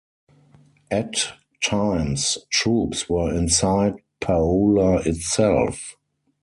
At 0.89 1.33
times 1.63 2.39
troops 2.49 3.07
were 3.07 3.31
inside 3.35 3.97
Paola 4.19 4.95
itself. 5.01 5.95